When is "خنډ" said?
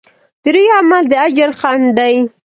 1.59-1.87